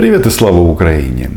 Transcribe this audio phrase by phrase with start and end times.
[0.00, 1.30] Привет и слава Украине!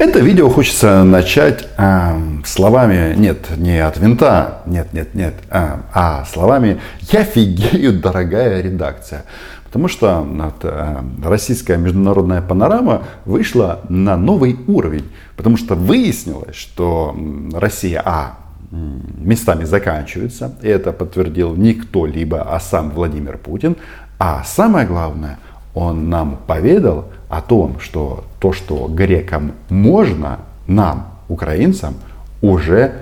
[0.00, 6.24] Это видео хочется начать э, словами, нет, не от винта, нет, нет, нет, а, а
[6.24, 6.80] словами
[7.12, 9.24] «Я фигею, дорогая редакция».
[9.66, 10.26] Потому что
[10.64, 15.08] э, российская международная панорама вышла на новый уровень.
[15.36, 17.16] Потому что выяснилось, что
[17.52, 18.38] Россия, а,
[18.72, 23.76] местами заканчивается, и это подтвердил не кто-либо, а сам Владимир Путин,
[24.18, 25.38] а самое главное,
[25.74, 31.94] он нам поведал, о том, что то, что грекам можно, нам, украинцам,
[32.40, 32.92] уже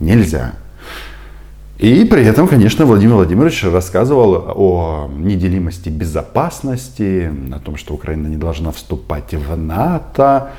[0.00, 0.52] нельзя.
[1.78, 8.38] И при этом, конечно, Владимир Владимирович рассказывал о неделимости безопасности, о том, что Украина не
[8.38, 10.52] должна вступать в НАТО.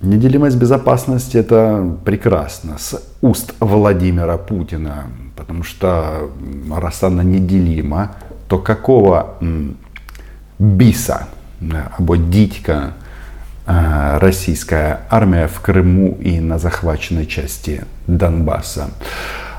[0.00, 6.30] Неделимость безопасности это прекрасно с уст Владимира Путина, потому что
[6.74, 8.12] раз она неделима,
[8.48, 9.34] то какого
[10.58, 11.26] биса
[11.98, 12.92] або дідька
[14.20, 18.88] российская армия в Крыму и на захваченной части Донбасса.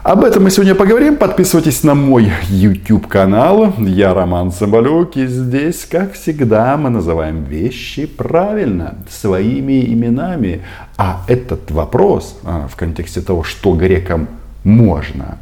[0.01, 1.17] Об этом мы сегодня поговорим.
[1.17, 3.73] Подписывайтесь на мой YouTube канал.
[3.77, 5.17] Я Роман Соболюк.
[5.17, 10.61] И здесь, как всегда, мы называем вещи правильно, своими именами.
[10.97, 14.27] А этот вопрос в контексте того, что грекам
[14.63, 15.37] можно,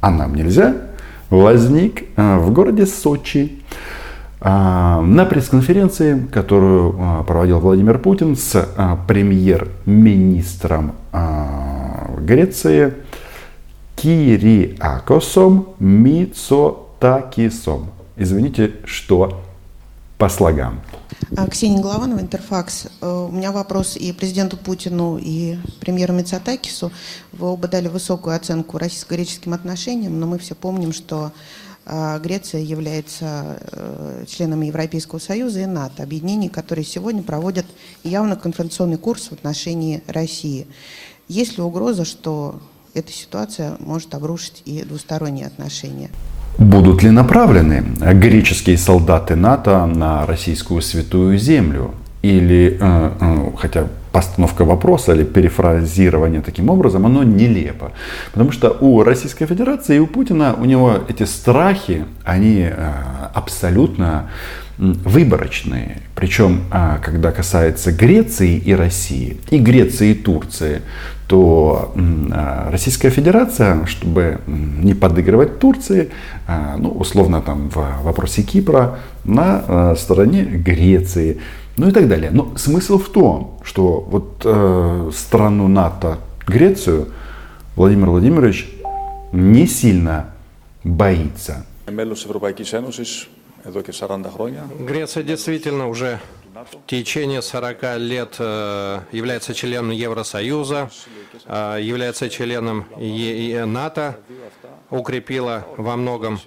[0.00, 0.74] а нам нельзя,
[1.30, 3.62] возник в городе Сочи
[4.40, 10.92] на пресс-конференции, которую а, проводил Владимир Путин с а, премьер-министром
[12.20, 12.94] Греции
[13.96, 17.90] Кириакосом Мицотакисом.
[18.16, 19.42] Извините, что
[20.18, 20.80] по слогам.
[21.50, 22.86] Ксения Голованова, Интерфакс.
[23.00, 26.92] Э, у меня вопрос и президенту Путину, и премьеру Мицотакису.
[27.32, 31.32] Вы оба дали высокую оценку российско-греческим отношениям, но мы все помним, что а
[32.22, 37.64] Греция является э, членом Европейского Союза и НАТО, объединений, которые сегодня проводят
[38.04, 40.66] явно конфронтационный курс в отношении России.
[41.28, 42.60] Есть ли угроза, что
[42.94, 46.10] эта ситуация может обрушить и двусторонние отношения?
[46.58, 51.94] Будут ли направлены греческие солдаты НАТО на российскую святую землю?
[52.20, 57.92] Или, э, э, хотя постановка вопроса или перефразирование таким образом, оно нелепо.
[58.32, 62.94] Потому что у Российской Федерации и у Путина, у него эти страхи, они э,
[63.34, 64.30] абсолютно
[64.78, 65.98] выборочные.
[66.14, 70.82] Причем, а, когда касается Греции и России, и Греции и Турции,
[71.26, 76.10] то а, Российская Федерация, чтобы не подыгрывать Турции,
[76.46, 81.38] а, ну, условно там в вопросе Кипра, на стороне Греции
[81.78, 82.30] ну и так далее.
[82.30, 87.12] Но смысл в том, что вот э, страну НАТО, Грецию,
[87.76, 88.68] Владимир Владимирович
[89.32, 90.34] не сильно
[90.82, 91.64] боится.
[94.80, 96.18] Греция действительно уже
[96.54, 100.90] в течение 40 лет э, является членом Евросоюза,
[101.46, 102.86] э, является членом
[103.72, 104.18] НАТО,
[104.90, 106.40] укрепила во многом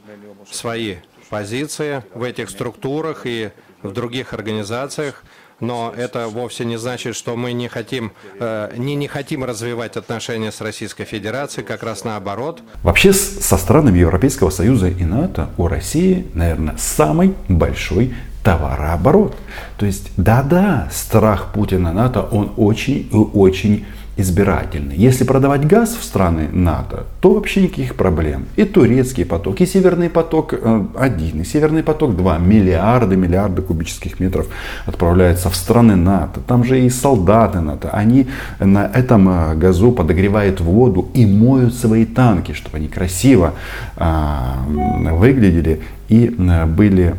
[0.52, 0.98] свои
[1.30, 3.52] позиции в этих структурах и
[3.84, 5.24] в других организациях,
[5.60, 10.52] но это вовсе не значит, что мы не хотим, э, не, не хотим развивать отношения
[10.52, 12.62] с Российской Федерацией, как раз наоборот.
[12.84, 19.36] Вообще со странами Европейского Союза и НАТО у России, наверное, самый большой товарооборот.
[19.78, 23.86] То есть, да-да, страх Путина НАТО, он очень-очень
[24.22, 24.96] избирательный.
[24.96, 28.46] Если продавать газ в страны НАТО, то вообще никаких проблем.
[28.56, 32.38] И турецкий поток, и северный поток 1, э, и северный поток 2.
[32.38, 34.48] Миллиарды, миллиарды кубических метров
[34.86, 36.40] отправляются в страны НАТО.
[36.48, 37.90] Там же и солдаты НАТО.
[37.92, 38.28] Они
[38.60, 43.54] на этом э, газу подогревают воду и моют свои танки, чтобы они красиво
[43.98, 46.30] а, выглядели и
[46.68, 47.16] были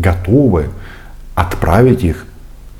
[0.00, 0.66] готовы
[1.34, 2.26] отправить их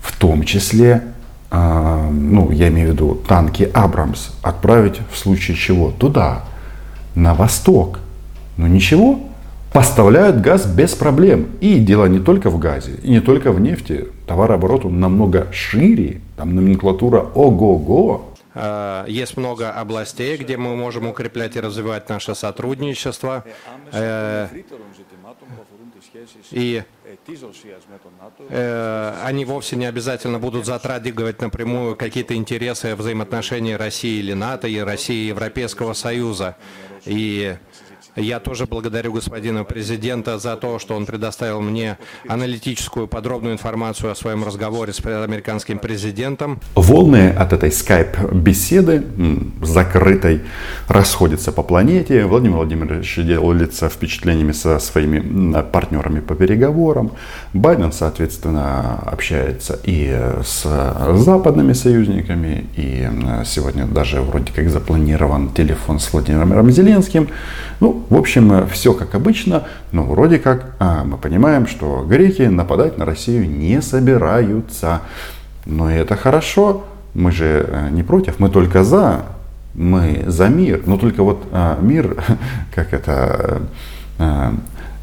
[0.01, 1.03] в том числе
[1.51, 1.80] а,
[2.11, 6.45] ну, я имею в виду танки Абрамс, отправить в случае чего туда,
[7.15, 7.99] на восток.
[8.57, 9.21] Но ничего,
[9.73, 11.47] поставляют газ без проблем.
[11.61, 14.07] И дело не только в газе, и не только в нефти.
[14.27, 18.30] Товарооборот он намного шире, там номенклатура ого-го.
[18.55, 23.45] А, есть много областей, где мы можем укреплять и развивать наше сотрудничество.
[23.93, 24.49] Э,
[26.51, 26.83] и
[28.49, 34.79] э, они вовсе не обязательно будут затрагивать напрямую какие-то интересы взаимоотношений России или НАТО, и
[34.79, 36.57] России и Европейского Союза.
[37.05, 37.57] И
[38.17, 41.97] Я тоже благодарю господина президента за то, что он предоставил мне
[42.29, 46.61] аналитическую подробную информацию о своем разговоре с американским президентом.
[46.75, 49.05] Волны от этой скайп-беседы
[49.63, 50.43] закрытой
[50.89, 52.25] расходятся по планете.
[52.27, 57.13] Владимир Владимирович делится впечатлениями со своими партнерами по переговорам.
[57.53, 60.11] Байден, соответственно, общается и
[60.45, 60.67] с
[61.15, 62.67] западными союзниками.
[62.77, 63.09] И
[63.45, 67.29] сегодня даже вроде как запланирован телефон с Владимиром Зеленским.
[67.81, 72.99] Ну, в общем, все как обычно, но вроде как а, мы понимаем, что греки нападать
[72.99, 75.03] на Россию не собираются.
[75.65, 76.85] Но это хорошо,
[77.15, 79.23] мы же э, не против, мы только за,
[79.75, 80.83] мы за мир.
[80.87, 82.17] Но только вот а, мир,
[82.75, 83.63] как это,
[84.19, 84.55] а,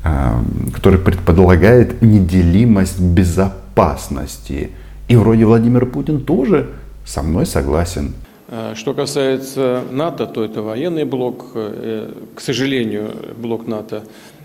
[0.03, 0.43] а,
[0.73, 4.71] который предполагает неделимость безопасности.
[5.07, 6.71] И вроде Владимир Путин тоже
[7.05, 8.13] со мной согласен.
[8.49, 11.51] Э, что касается НАТО, то это военный блок.
[11.53, 14.03] Э, к сожалению, блок НАТО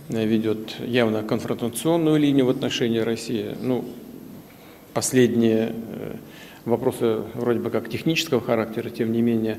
[0.09, 3.57] э, ведет явно конфронтационную линию в отношении России.
[3.61, 3.85] Ну,
[4.93, 5.73] последние
[6.65, 9.59] вопросы вроде бы как технического характера, тем не менее,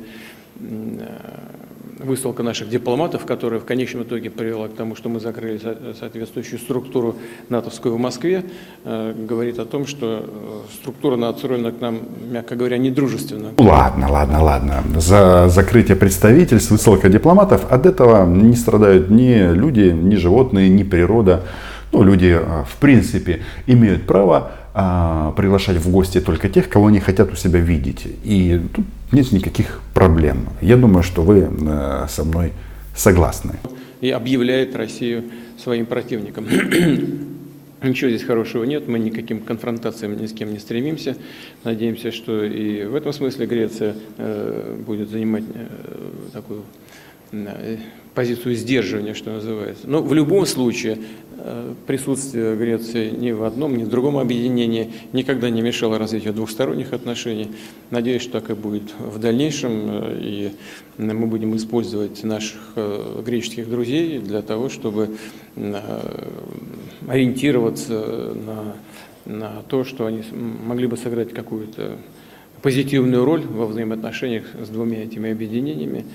[2.00, 5.60] высылка наших дипломатов, которая в конечном итоге привела к тому, что мы закрыли
[6.00, 7.16] соответствующую структуру
[7.50, 8.44] натовскую в Москве,
[8.84, 12.00] э, говорит о том, что э, структура настроена к нам,
[12.31, 13.50] мягко говоря, недружественно.
[13.57, 14.84] Ладно, ладно, ладно.
[14.98, 21.44] За закрытие представительств, высылка дипломатов, от этого не страдают ни люди, ни животные, ни природа.
[21.92, 27.00] Ну, люди, э, в принципе, имеют право а, приглашать в гости только тех, кого они
[27.00, 28.07] хотят у себя видеть.
[28.24, 30.50] И тут нет никаких проблем.
[30.62, 32.51] Я думаю, что вы э, со мной
[32.95, 33.54] согласны.
[34.01, 35.24] И объявляет Россию
[35.57, 36.48] своим противником.
[37.83, 41.18] Ничего здесь хорошего нет, мы никаким конфронтациям ни с кем не стремимся.
[41.65, 45.68] Надеемся, что и в этом смысле Греция э, будет занимать э,
[46.31, 46.63] такую
[48.14, 49.88] позицию сдерживания, что называется.
[49.88, 51.00] Но в любом случае
[51.38, 56.94] э, присутствие Греции ни в одном, ни в другом объединении никогда не мешало развитию двухсторонних
[56.94, 57.50] отношений.
[57.90, 60.52] Надеюсь, что так и будет в дальнейшем, э, и
[60.98, 65.18] мы будем использовать наших э, греческих друзей для того, чтобы
[67.08, 68.76] ориентироваться на,
[69.26, 71.98] на то, что они могли бы сыграть какую-то
[72.63, 76.06] позитивную роль во взаимоотношениях с двумя этими объединениями.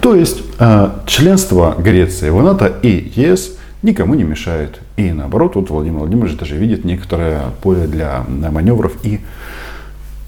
[0.00, 4.80] То есть э, членство Греции в НАТО и ЕС никому не мешает.
[4.96, 9.20] И наоборот, вот Владимир Владимирович даже видит некоторое поле для маневров и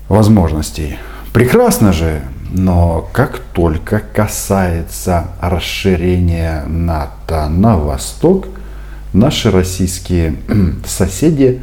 [0.09, 0.99] возможностей.
[1.33, 2.21] Прекрасно же,
[2.53, 8.49] но как только касается расширения НАТО на восток,
[9.15, 10.37] наши российские
[10.85, 11.63] соседи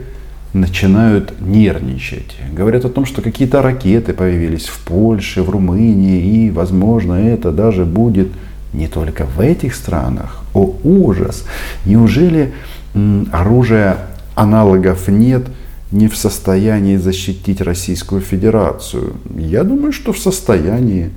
[0.62, 2.36] начинают нервничать.
[2.52, 7.86] Говорят о том, что какие-то ракеты появились в Польше, в Румынии, и, возможно, это даже
[7.86, 8.28] будет
[8.74, 10.44] не только в этих странах.
[10.54, 11.46] О, ужас!
[11.86, 12.54] Неужели
[13.32, 13.98] оружия
[14.36, 15.44] аналогов нет,
[15.92, 19.14] не в состоянии защитить Российскую Федерацию?
[19.36, 21.12] Я думаю, что в состоянии.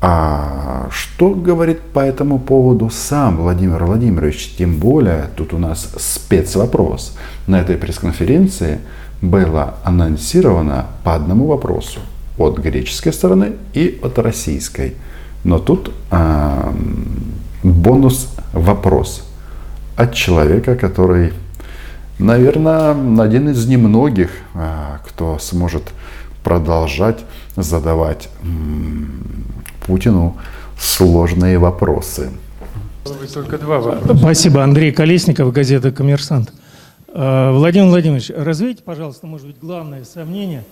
[0.00, 4.54] А что говорит по этому поводу сам Владимир Владимирович?
[4.58, 7.16] Тем более, тут у нас спецвопрос.
[7.46, 8.80] На этой пресс-конференции
[9.22, 12.00] было анонсировано по одному вопросу
[12.36, 14.94] от греческой стороны и от российской.
[15.44, 16.72] Но тут э,
[17.62, 19.26] бонус вопрос
[19.96, 21.32] от человека, который,
[22.18, 22.90] наверное,
[23.22, 25.84] один из немногих, э, кто сможет
[26.44, 27.24] продолжать
[27.56, 28.28] задавать
[29.86, 30.36] Путину
[30.78, 32.30] сложные вопросы.
[33.32, 34.18] Только два вопроса.
[34.18, 34.62] Спасибо.
[34.62, 36.52] Андрей Колесников, газета «Коммерсант».
[37.08, 40.64] Э, Владимир Владимирович, развейте, пожалуйста, может быть, главное сомнение.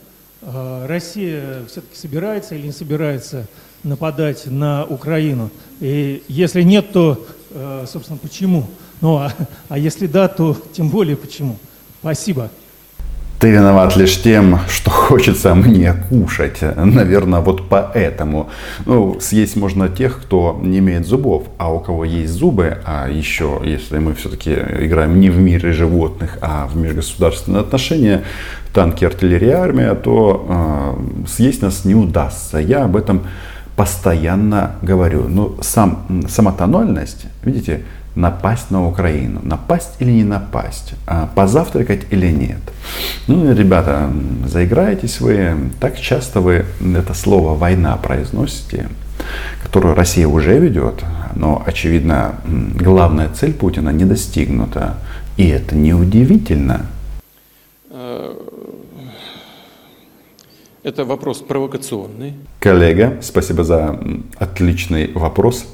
[0.42, 3.46] Э, Россия все-таки собирается или не собирается
[3.82, 5.50] нападать на Украину?
[5.80, 8.66] И если нет, то, э, собственно, почему?
[9.00, 9.32] Ну, а,
[9.68, 11.56] а если да, то тем более почему?
[12.00, 12.50] Спасибо.
[13.40, 16.58] Ты виноват лишь тем, что хочется мне кушать.
[16.76, 18.48] Наверное, вот поэтому.
[18.86, 21.44] Ну, съесть можно тех, кто не имеет зубов.
[21.58, 26.38] А у кого есть зубы, а еще, если мы все-таки играем не в мире животных,
[26.40, 28.22] а в межгосударственные отношения,
[28.72, 32.58] танки, артиллерия, армия, то э, съесть нас не удастся.
[32.58, 33.22] Я об этом
[33.76, 35.28] постоянно говорю.
[35.28, 37.82] Но сам, сама тональность, видите,
[38.14, 39.40] напасть на Украину.
[39.42, 40.94] Напасть или не напасть?
[41.06, 42.60] А позавтракать или нет?
[43.26, 44.10] Ну, ребята,
[44.46, 45.70] заиграетесь вы.
[45.80, 48.88] Так часто вы это слово «война» произносите,
[49.62, 51.02] которую Россия уже ведет,
[51.34, 54.96] но, очевидно, главная цель Путина не достигнута.
[55.36, 56.86] И это неудивительно.
[57.90, 58.34] Э,
[60.84, 62.34] это вопрос провокационный.
[62.60, 63.98] Коллега, спасибо за
[64.38, 65.66] отличный вопрос.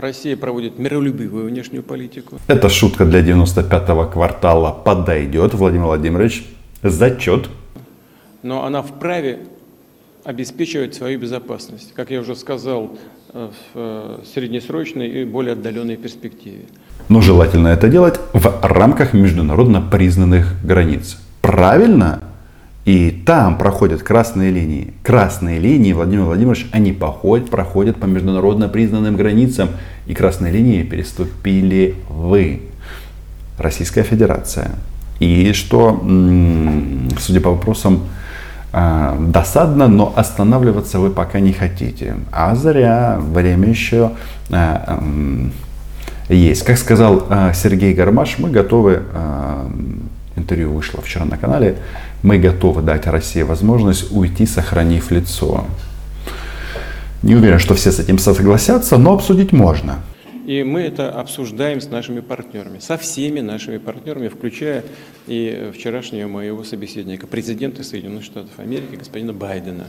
[0.00, 2.38] Россия проводит миролюбивую внешнюю политику.
[2.46, 6.46] Эта шутка для 95-го квартала подойдет, Владимир Владимирович.
[6.82, 7.48] Зачет.
[8.42, 9.40] Но она вправе
[10.24, 12.98] обеспечивать свою безопасность, как я уже сказал,
[13.32, 16.66] э, в э, среднесрочной и более отдаленной перспективе.
[17.08, 21.18] Но желательно это делать в рамках международно признанных границ.
[21.42, 22.22] Правильно?
[22.86, 24.94] И там проходят красные линии.
[25.02, 29.70] Красные линии, Владимир Владимирович, они походят, проходят по международно признанным границам.
[30.06, 32.62] И красные линии переступили вы,
[33.58, 34.70] Российская Федерация.
[35.18, 36.00] И что,
[37.18, 38.04] судя по вопросам,
[38.72, 42.14] а, досадно, но останавливаться вы пока не хотите.
[42.30, 44.12] А зря, время еще
[44.50, 45.02] а,
[46.28, 46.62] есть.
[46.62, 49.02] Как сказал а, Сергей Гармаш, мы готовы,
[50.36, 51.76] интервью вышло вчера на канале,
[52.22, 55.66] мы готовы дать России возможность уйти, сохранив лицо.
[57.22, 60.00] Не уверен, что все с этим согласятся, но обсудить можно.
[60.46, 64.84] И мы это обсуждаем с нашими партнерами, со всеми нашими партнерами, включая
[65.26, 69.86] и вчерашнего моего собеседника, президента Соединенных Штатов Америки, господина Байдена.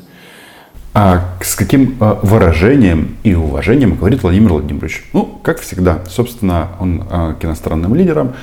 [0.96, 5.04] А с каким а, выражением и уважением говорит Владимир Владимирович?
[5.14, 8.34] Ну, как всегда, собственно, он а, к иностранным лидерам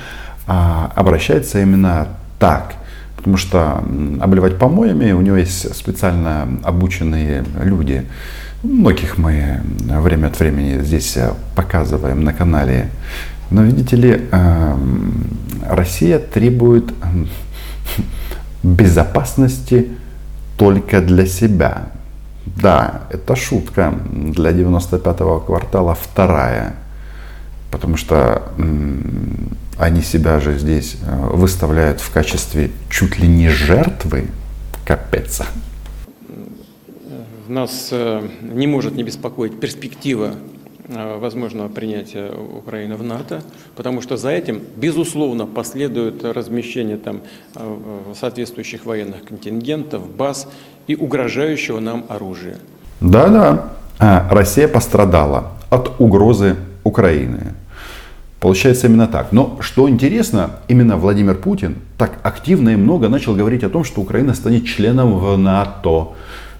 [0.47, 2.07] а, обращается именно
[2.39, 2.75] так.
[3.15, 3.83] Потому что
[4.21, 8.05] обливать помоями у него есть специально обученные люди.
[8.61, 12.89] Многих мы время от времени здесь э, показываем на канале.
[13.49, 15.27] Но видите ли, эм,
[15.67, 16.85] Россия требует
[18.63, 19.89] безопасности
[20.57, 21.89] только для себя.
[22.45, 26.75] Да, это шутка для 95-го квартала вторая.
[27.71, 28.43] Потому что
[29.77, 34.27] они себя же здесь э, выставляют в качестве чуть ли не жертвы.
[34.85, 35.41] Капец
[37.47, 40.31] нас э, не может не беспокоить перспектива
[40.87, 43.41] э, возможного принятия Украины в НАТО,
[43.75, 47.21] потому что за этим, безусловно, последует размещение там
[47.55, 50.47] э, соответствующих военных контингентов, баз
[50.87, 52.57] и угрожающего нам оружия.
[53.01, 53.71] Да-да,
[54.29, 57.53] Россия пострадала от угрозы Украины.
[58.45, 59.31] Получается именно так.
[59.31, 64.01] Но что интересно, именно Владимир Путин так активно и много начал говорить о том, что
[64.01, 66.09] Украина станет членом в НАТО.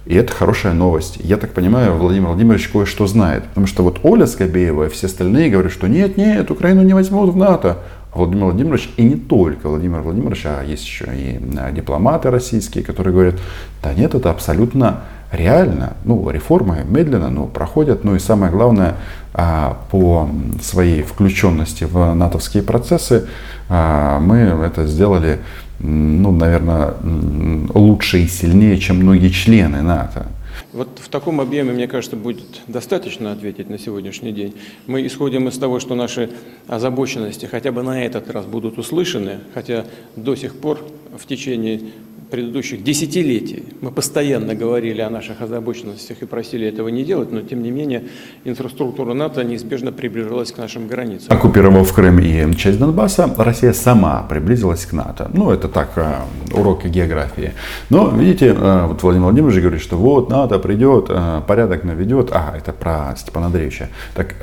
[0.08, 1.20] И это хорошая новость.
[1.22, 3.44] Я так понимаю, Владимир Владимирович кое-что знает.
[3.44, 7.30] Потому что вот Оля Скобеева и все остальные говорят, что нет, нет, Украину не возьмут
[7.30, 7.78] в НАТО.
[8.12, 12.84] А Владимир Владимирович, и не только Владимир Владимирович, а есть еще и а, дипломаты российские,
[12.84, 13.36] которые говорят,
[13.84, 15.02] да нет, это абсолютно
[15.36, 15.94] реально.
[16.04, 18.04] Ну, реформы медленно, но проходят.
[18.04, 18.96] Ну и самое главное,
[19.34, 20.30] а, по
[20.62, 23.28] своей включенности в натовские процессы
[23.68, 25.40] мы это сделали
[25.80, 26.94] ну, наверное,
[27.74, 30.28] лучше и сильнее, чем многие члены НАТО.
[30.76, 34.56] Вот в таком объеме, мне кажется, будет достаточно ответить на сегодняшний день.
[34.88, 36.30] Мы исходим из того, что наши
[36.68, 39.86] озабоченности хотя бы на этот раз будут услышаны, хотя
[40.18, 40.86] до сих пор
[41.18, 41.80] в течение
[42.30, 47.64] предыдущих десятилетий мы постоянно говорили о наших озабоченностях и просили этого не делать, но тем
[47.64, 48.04] не менее
[48.44, 51.36] инфраструктура НАТО неизбежно приближалась к нашим границам.
[51.36, 55.30] Оккупировав Крым и часть Донбасса, Россия сама приблизилась к НАТО.
[55.34, 56.16] Ну, это так, э,
[56.54, 57.54] урок географии.
[57.90, 62.32] Но, видите, э, вот Владимир Владимирович говорит, что вот НАТО придет, э, порядок наведет.
[62.32, 63.90] А, это про Степана Андреевича.
[64.16, 64.36] Так,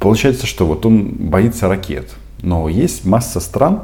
[0.00, 2.10] получается, что вот он боится ракет.
[2.42, 3.82] Но есть масса стран,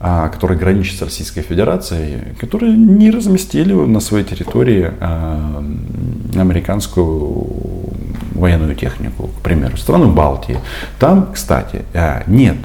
[0.00, 5.64] а, которые граничат с Российской Федерацией, которые не разместили на своей территории а,
[6.36, 7.46] американскую
[8.34, 10.58] военную технику, к примеру, страны Балтии.
[11.00, 11.84] Там, кстати,
[12.28, 12.56] нет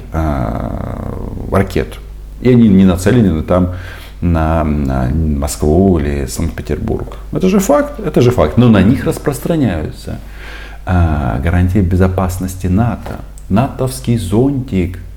[1.51, 1.98] ракет,
[2.41, 3.72] и они не нацелены там
[4.24, 7.18] на, Москву или Санкт-Петербург.
[7.32, 8.58] Это же факт, это же факт.
[8.58, 10.20] Но на них распространяются
[10.86, 15.00] гарантии безопасности НАТО, натовский зонтик–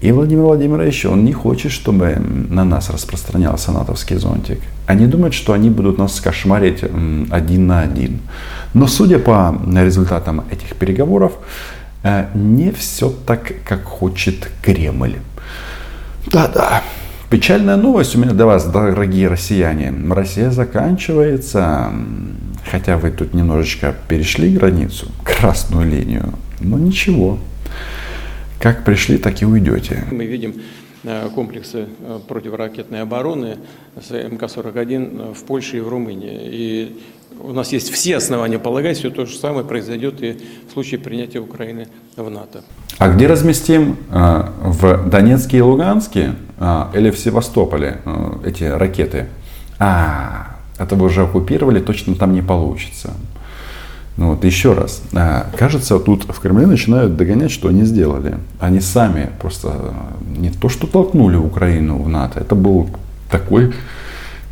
[0.00, 2.16] и Владимир Владимирович, он не хочет, чтобы
[2.50, 4.60] на нас распространялся натовский зонтик.
[4.86, 6.82] Они думают, что они будут нас кошмарить
[7.30, 8.20] один на один.
[8.72, 11.32] Но судя по результатам этих переговоров,
[12.02, 15.16] э, не все так, как хочет Кремль.
[16.32, 16.82] Да-да,
[17.30, 19.94] печальная новость у меня для вас, дорогие россияне.
[20.10, 21.92] Россия заканчивается,
[22.68, 27.38] хотя вы тут немножечко перешли границу, красную линию, но ничего,
[28.58, 30.04] как пришли, так и уйдете.
[30.10, 30.56] Мы видим
[31.04, 33.58] э, комплексы э, противоракетной обороны
[33.96, 36.40] с МК-41 в Польше и в Румынии.
[36.42, 37.00] И
[37.40, 40.36] у нас есть все основания полагать, что то же самое произойдет и
[40.68, 42.64] в случае принятия Украины в НАТО.
[42.98, 43.96] А где разместим?
[44.10, 46.34] Э, в Донецке и Луганске
[46.94, 48.00] или в Севастополе
[48.44, 49.26] эти ракеты?
[49.78, 53.12] А, это вы уже оккупировали, точно там не получится.
[54.16, 58.36] Ну вот еще раз, а, кажется, тут в Кремле начинают догонять, что они сделали.
[58.58, 59.94] Они сами просто
[60.36, 62.90] не то, что толкнули Украину в НАТО, это был
[63.30, 63.72] такой,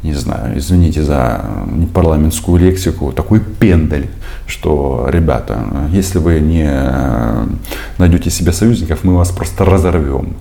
[0.03, 1.45] не знаю, извините за
[1.93, 4.09] парламентскую лексику, такой пендель,
[4.47, 5.59] что, ребята,
[5.93, 6.71] если вы не
[7.99, 10.37] найдете себе союзников, мы вас просто разорвем.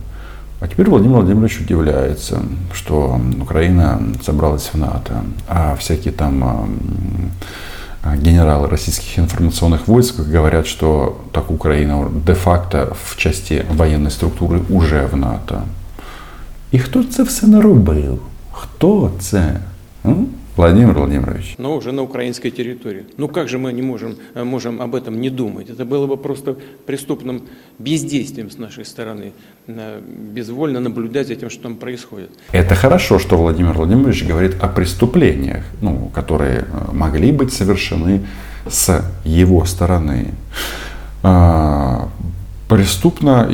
[0.60, 2.42] А теперь Владимир Владимирович удивляется,
[2.74, 6.44] что Украина собралась в НАТО, а всякие там
[8.04, 15.06] а, генералы российских информационных войск говорят, что так Украина де-факто в части военной структуры уже
[15.06, 15.62] в НАТО.
[16.72, 18.20] І хто це все наробив?
[18.52, 19.60] Хто це?
[20.06, 20.28] М?
[20.58, 21.56] Владимир Владимирович.
[21.58, 23.06] Но уже на украинской территории.
[23.18, 25.70] Ну как же мы не можем, э, можем об этом не думать?
[25.70, 27.44] Это было бы просто преступным
[27.80, 29.34] бездействием с нашей стороны.
[29.68, 30.02] Э,
[30.36, 32.32] безвольно наблюдать за тем, что там происходит.
[32.52, 38.26] Это хорошо, что Владимир Владимирович говорит о преступлениях, ну, которые э, могли быть совершены
[38.68, 40.34] с его стороны.
[41.24, 42.10] А,
[42.68, 43.48] преступно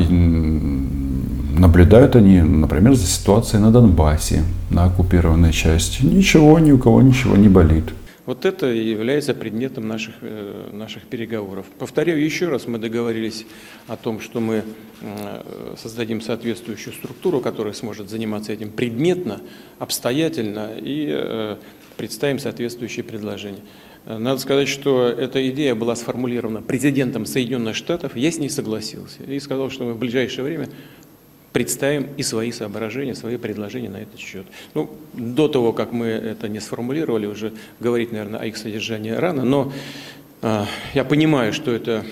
[1.56, 6.04] Наблюдают они, например, за ситуацией на Донбассе, на оккупированной части.
[6.04, 7.86] Ничего, ни у кого ничего не болит.
[8.26, 11.68] Вот это и является предметом наших, э, наших переговоров.
[11.78, 13.46] Повторяю еще раз, мы договорились
[13.88, 14.64] о том, что мы
[15.02, 19.40] э, создадим соответствующую структуру, которая сможет заниматься этим предметно,
[19.78, 21.58] обстоятельно и э,
[21.98, 23.62] представим соответствующие предложения.
[24.06, 29.40] Надо сказать, что эта идея была сформулирована президентом Соединенных Штатов, я с ней согласился и
[29.40, 30.68] сказал, что мы в ближайшее время
[31.54, 34.46] представим и свои соображения, свои предложения на этот счет.
[34.74, 39.46] Ну, до того, как мы это не сформулировали, уже говорить, наверное, о их содержании рано,
[39.46, 39.72] но
[40.42, 42.04] э, я понимаю, что это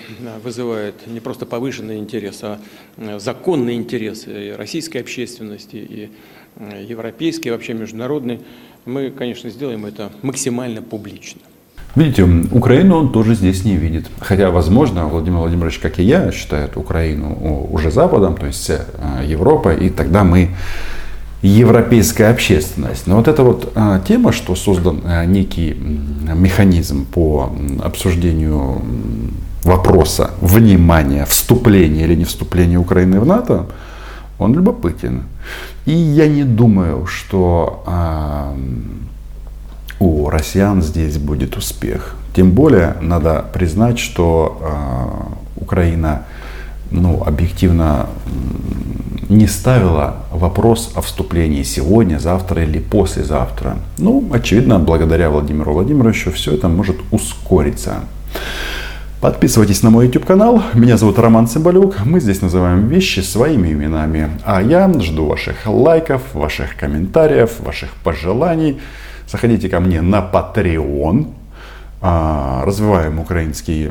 [0.42, 2.60] вызывает не просто повышенный интерес, а
[3.18, 6.10] законный интерес и российской общественности, и
[6.86, 8.40] европейский, и вообще международный.
[8.84, 11.40] Мы, конечно, сделаем это максимально публично.
[11.94, 14.06] Видите, Украину он тоже здесь не видит.
[14.20, 18.80] Хотя, возможно, Владимир Владимирович, как и я, считает Украину уже Западом, то есть э,
[19.26, 20.50] Европа, и тогда мы
[21.42, 23.06] европейская общественность.
[23.06, 25.74] Но вот эта вот а, тема, что создан а, некий
[26.34, 28.80] механизм по обсуждению
[29.64, 33.66] вопроса внимания, вступления или не вступления Украины в НАТО,
[34.38, 35.24] он любопытен.
[35.84, 38.56] И я не думаю, что а,
[40.02, 42.16] у россиян здесь будет успех.
[42.34, 46.24] Тем более надо признать, что э, Украина
[46.90, 48.06] ну, объективно
[49.28, 53.76] не ставила вопрос о вступлении сегодня, завтра или послезавтра.
[53.98, 58.00] Ну, очевидно, благодаря Владимиру Владимировичу все это может ускориться.
[59.20, 60.64] Подписывайтесь на мой YouTube канал.
[60.74, 62.04] Меня зовут Роман Цымбалюк.
[62.04, 64.30] Мы здесь называем вещи своими именами.
[64.44, 68.80] А я жду ваших лайков, ваших комментариев, ваших пожеланий.
[69.32, 71.26] Заходите ко мне на Patreon.
[72.02, 73.90] А, развиваем украинский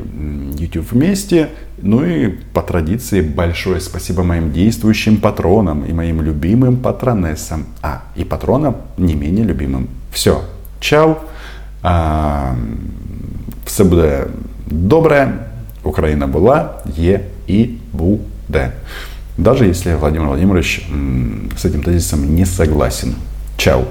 [0.56, 1.48] YouTube вместе.
[1.78, 7.66] Ну и по традиции большое спасибо моим действующим патронам и моим любимым патронессам.
[7.82, 9.88] А, и патронам не менее любимым.
[10.12, 10.42] Все.
[10.78, 11.18] Чао.
[11.82, 12.54] А,
[13.66, 14.28] все буде
[14.66, 15.48] добре.
[15.82, 18.72] Украина была, е и буде.
[19.36, 20.86] Даже если Владимир Владимирович
[21.58, 23.16] с этим тезисом не согласен.
[23.56, 23.86] Чао.